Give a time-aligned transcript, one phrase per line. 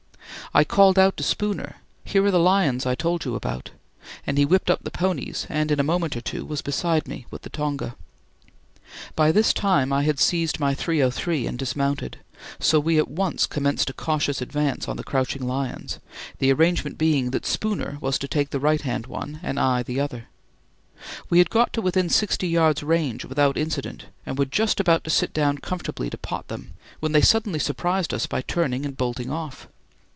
[0.53, 3.69] I called out to Spooner, "Here are the lions I told you about,"
[4.27, 7.25] and he whipped up the ponies and in a moment or two was beside me
[7.31, 7.95] with the tonga.
[9.15, 12.17] By this time I had seized my .303 and dismounted,
[12.59, 15.99] so we at once commenced a cautious advance on the crouching lions,
[16.39, 20.01] the arrangement being that Spooner was to take the right hand one and I the
[20.01, 20.27] other.
[21.29, 25.09] We had got to within sixty yards' range without incident and were just about to
[25.09, 29.29] sit down comfortably to "pot" them, when they suddenly surprised us by turning and bolting
[29.31, 29.69] off.